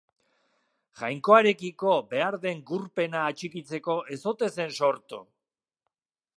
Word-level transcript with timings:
Jainkoarekiko 1.01 1.91
behar 2.15 2.39
den 2.47 2.65
gurpena 2.71 3.21
atxikitzeko 3.35 4.01
ez 4.17 4.21
ote 4.35 4.53
zen 4.59 4.77
sortu? 4.81 5.25